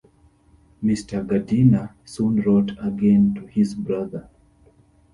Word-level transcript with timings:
Mr. 0.83 1.23
Gardiner 1.27 1.93
soon 2.05 2.41
wrote 2.41 2.71
again 2.79 3.35
to 3.35 3.45
his 3.45 3.75
brother. 3.75 4.27